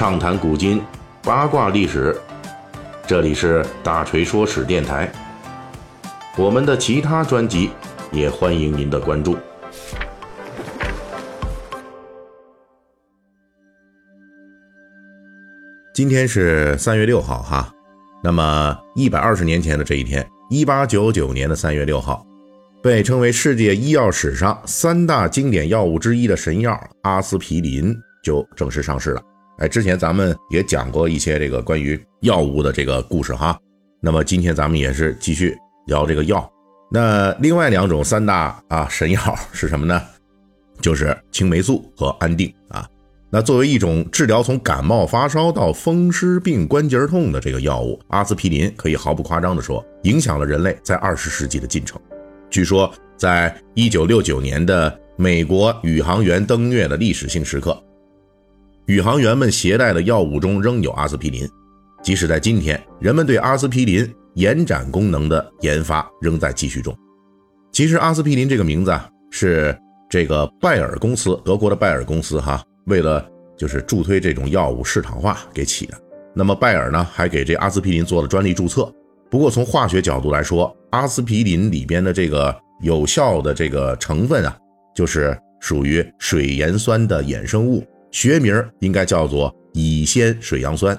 [0.00, 0.80] 畅谈古今，
[1.22, 2.18] 八卦历史。
[3.06, 5.12] 这里是大锤说史电台。
[6.38, 7.68] 我们的其他专辑
[8.10, 9.36] 也欢迎您的关注。
[15.92, 17.70] 今天是三月六号，哈。
[18.24, 22.26] 那么一百二十年前的这一天，一八九九年的三月六号，
[22.82, 27.94] 被称为世界医药史上三大经典药物之一的神药阿司匹林
[28.24, 29.22] 就正式上市了。
[29.60, 33.58] 哎，之前咱们也讲过一些这个关于药物的这个故事哈。
[34.00, 35.54] 那么今天咱们也是继续
[35.86, 36.50] 聊这个药。
[36.90, 40.02] 那另外两种三大啊神药是什么呢？
[40.80, 42.88] 就是青霉素和安定啊。
[43.28, 52.00] 那作为一种治疗从感冒发烧到风湿病关节痛的这个药物，阿司匹林可以毫不夸张地说，影响了人类在二十世纪的进程。
[52.48, 57.78] 据说，在一九六九年的美国宇航员登月的历史性时刻。
[58.90, 61.48] 宇航员们携带的药物中仍有阿司匹林，
[62.02, 66.92] 即使在今天，人们对阿司匹林延展功能的研发仍在继续中。
[67.70, 69.78] 其实，阿司匹林这个名字啊，是
[70.08, 73.24] 这个拜耳公司，德国的拜耳公司哈，为了
[73.56, 75.96] 就是助推这种药物市场化给起的。
[76.34, 78.92] 那么，拜耳呢还给这阿司匹林做了专利注册。
[79.30, 84.58] 不过，从化学角度来说，阿司匹林里边的这个有效的这个成分啊，
[84.96, 87.86] 就是属于水盐酸的衍生物。
[88.10, 90.98] 学名应该叫做乙酰水杨酸。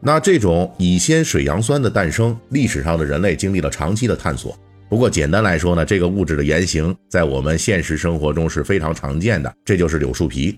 [0.00, 4.56] 那这种乙酰水杨酸的诞生，历史上的人类经历了长期的探索。
[4.88, 10.56] 不过简单来说呢，这个物质的原型在我们现实生活中是非常常见的，这就是柳树皮。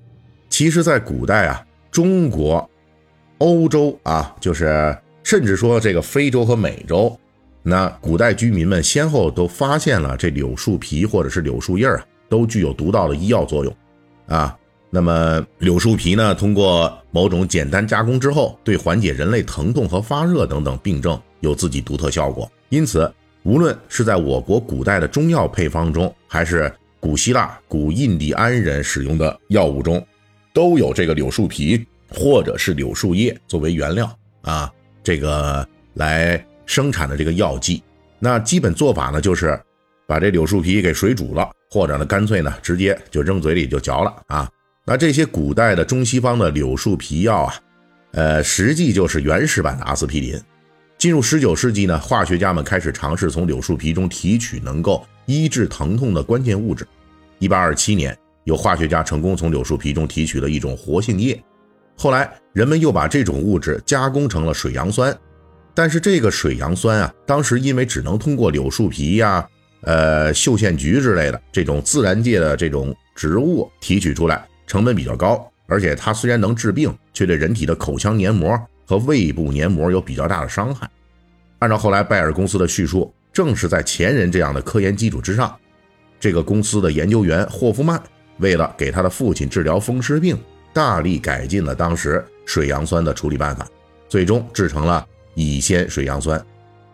[0.51, 2.69] 其实，在古代啊，中国、
[3.39, 7.19] 欧洲啊，就是甚至说这个非洲和美洲，
[7.63, 13.75] 那古代居民们先后都发现了这柳树皮或者是柳树叶啊，都具有独到的医药作用
[14.27, 14.55] 啊。
[14.91, 16.35] 那么柳树皮呢？
[16.35, 22.51] 通过某种简单加工之后，对缓解人类疼痛和发热等等病症有自己独特效果。
[22.71, 23.13] 因此，
[23.43, 30.05] 无论是在我国古代的中药配方中，还是古希腊、古印第安人使用的药物中，
[30.55, 34.11] 都有这个柳树皮或者是柳树叶作为原料
[34.41, 34.73] 啊，
[35.05, 37.83] 这个来生产的这个药剂。
[38.19, 39.61] 那基本做法呢，就是
[40.07, 44.51] 把这柳树皮给水煮了，或者呢，干脆呢，直接就扔嘴里就嚼了啊。
[44.91, 47.55] 那这些古代的中西方的柳树皮药啊，
[48.13, 50.41] 呃，实际就是原始版的阿司匹林。
[50.97, 56.89] 进入十九世纪呢，化学家们开始尝试从柳树皮中提取能够医治疼痛的关键物质。
[57.39, 61.39] 一八二七年，有化学家成功从柳树皮中提取了一种活性液。
[61.95, 65.15] 后来，人们又把这种物质加工成了水杨酸。
[65.75, 69.47] 但是这个水杨酸啊，当时因为只能通过柳树皮呀、
[69.83, 74.48] 呃绣线菊之类的这种自然界的这种植物提取出来。
[74.69, 78.57] 成本比较高，而且它虽然能治病，却对人体的口腔黏膜
[78.87, 80.89] 和胃部黏膜有比较大的伤害。
[81.59, 85.59] 按照后来拜耳公司的叙述，正是在前人这样的科研基础之上，
[86.21, 88.01] 这个公司的研究员霍夫曼
[88.39, 90.39] 为了给他的父亲治疗风湿病，
[90.73, 93.67] 大力改进了当时水杨酸的处理办法，
[94.09, 95.05] 最终制成了
[95.35, 96.41] 乙酰水杨酸。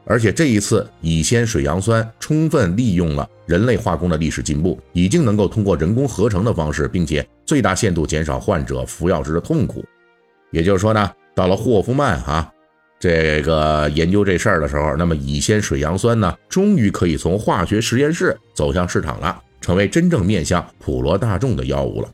[0.07, 9.85] 而且这一次，乙酰水杨酸充分利用了人类化工的历史进步，已经能够通过人工合成的方式，并且最大限度减少患者服药时的痛苦。
[10.51, 12.53] 也就是说呢，到了霍夫曼啊，
[13.01, 22.09] 这个研究这事儿的时候，那么乙酰水杨酸呢，终于可以从化学实验室走向市场了，成为真正面向普罗大众的药物了。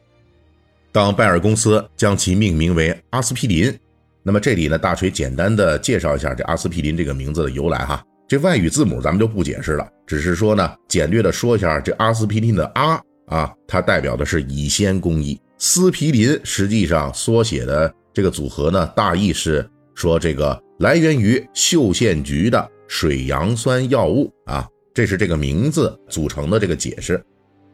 [0.92, 3.76] 当拜耳公司将其命名为阿司匹林。
[4.22, 8.04] 那么这里呢，大锤简单的介绍一下这阿司匹林这个名字的由来哈。
[8.28, 15.40] 这外语字母咱们就不解释了，只是说呢，简略的说一下这阿司匹林的阿啊，它代表的是乙酰工艺。
[15.56, 27.22] 司匹林实际上缩写的这个组合呢，大意是说这个来源于绣线菊的水杨酸药物啊，这是这个名字组成的这个解释。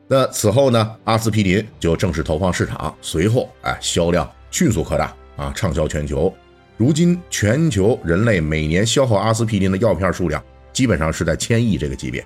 [0.06, 5.12] 那此后呢，阿司匹林就正式投放市场，随后哎，销量迅速扩大。
[5.36, 6.34] 啊，畅销全球。
[6.76, 10.42] 如今，全球人类每年消耗阿司匹林的药片数量，
[10.74, 12.24] 基本上是在千亿这个级别。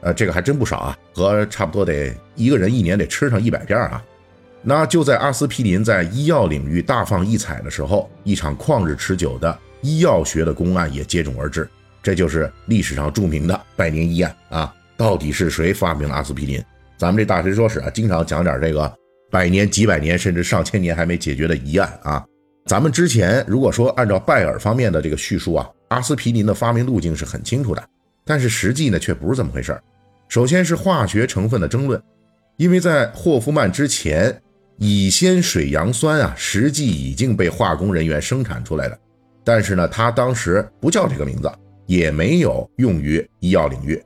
[0.00, 4.04] 呃，这个还真不少啊，和差不多得一个人一年得吃上一百片啊。
[4.60, 11.68] 那就在阿司匹林在医药领域大放异彩的时候，一场旷日持久的医药学的公案也接踵而至，
[12.02, 14.74] 这就是历史上著名的百年医案啊。
[14.96, 16.60] 到底是谁发明了阿司匹林？
[16.98, 18.92] 咱们这大神说史啊，经常讲点这个
[19.30, 22.24] 百年、几百年甚至上千年还没解决的疑案啊。
[22.66, 27.88] 咱们之前如果说按照拜耳方面的这个叙述啊，阿司匹林的发明路径是很清楚的，
[28.24, 29.82] 但是实际呢却不是这么回事儿
[30.28, 32.02] 首先是化学成分的争论，
[32.56, 34.36] 因为在霍夫曼之前，
[34.78, 38.98] 乙酰水杨酸啊，实际已经被化工人员生产出来了，
[39.44, 41.48] 但是呢，它当时不叫这个名字，
[41.86, 44.02] 也没有用于医药领域。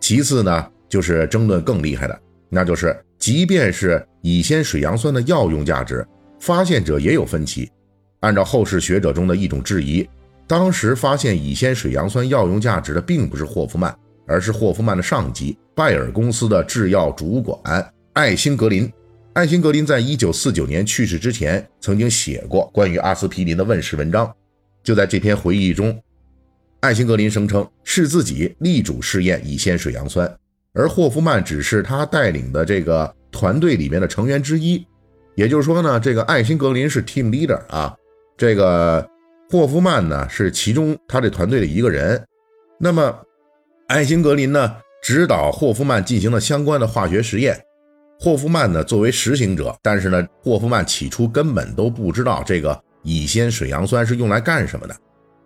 [0.00, 2.18] 其次呢，就是争论更厉害的，
[2.48, 6.02] 那就是即便是乙酰水杨酸的药用价值，
[6.40, 7.70] 发现者也有分歧。
[8.20, 10.08] 按照后世学者中的一种质疑，
[10.46, 13.94] 当时发现乙酰水杨酸药用价值的并不是霍夫曼，
[14.26, 18.90] 而是霍夫曼的上级拜耳公司的制药主管艾辛格林。
[19.32, 24.30] 艾辛格林在一九四九年去世之前，曾经写过关于阿司匹林的问世文章。
[24.82, 25.96] 就在这篇回忆中，
[26.80, 30.30] 艾辛格林声称是自己力主试验乙酰水杨酸，
[30.72, 34.84] 而霍夫曼只是他带领的这个团队里面的成员之一。
[35.36, 37.96] 也就是说呢，这个艾辛格林是 team leader 啊，
[38.40, 39.06] 这个
[39.50, 42.24] 霍夫曼呢是其中他这团队的一个人。
[42.78, 43.14] 那么，
[43.88, 47.54] 艾辛格林呢指导霍夫曼进行了相关的化学实验。
[48.18, 54.96] 霍夫曼呢，作为实行者，但是呢，霍夫曼起初根本都不知道这个乙酰水杨酸是用来干什么的。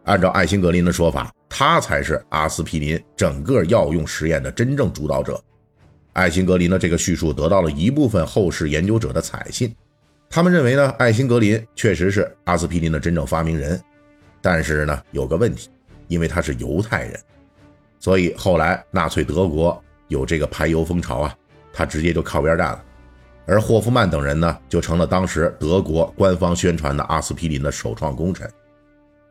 [0.04, 5.42] 按照艾辛格林的说法，他才是阿司匹林整个药用实验的真正主导者。
[6.12, 9.74] 艾辛格林的这个叙述得到了一部分后世研究者的采信，
[10.34, 13.80] 他们认为呢，艾辛格林确实是阿司匹林的真正发明人。
[14.42, 15.70] 但是呢，有个问题，
[16.08, 17.20] 因为他是犹太人，
[18.00, 21.32] 所以后来纳粹德国有这个排犹风潮啊。
[21.72, 22.84] 他直接就靠边站了，
[23.46, 28.50] 而霍夫曼等人呢，就成了当时德国官方宣传的阿司匹林的首创功臣。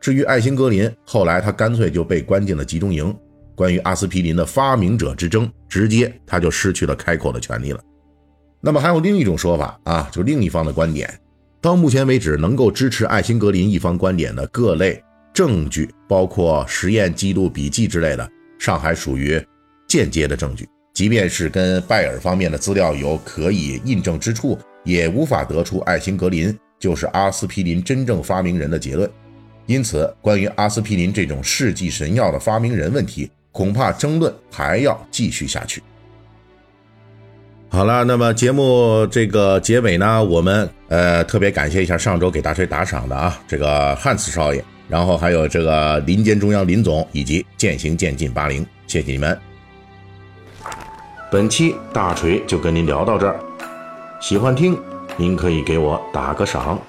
[0.00, 3.14] 至于艾辛格林，后来他干脆就被关进了集中营。
[3.54, 7.80] 关于阿司匹林的发明者之争，直接他就失去了开口的权利了。
[8.66, 11.12] 那么还有另一种说法啊，就另一方的观点。
[11.60, 18.26] 到目前为止，能够支持艾辛格林一方观点的各类证据，包括实验记录、笔记之类的，
[18.58, 19.38] 尚还属于
[19.86, 20.66] 间接的证据。
[20.94, 29.10] 即便是跟拜耳方面的资料有可以印证之处，也无法得出艾辛格林就是阿司匹林真正发明人的结论。
[29.66, 35.82] 因此，关于阿司匹林这种世纪神药的发明人问题，恐怕争论还要继续下去。
[37.74, 49.36] 好了，那么节目这个结尾呢，我们呃特别感谢一下上周给大锤打赏的啊，这个汉斯少爷，然后还有这个林间中央林总以及渐行渐近八零，谢谢你们。
[51.32, 53.40] 本期大锤就跟您聊到这儿，
[54.20, 54.78] 喜欢听
[55.16, 56.80] 您可以给我打个赏。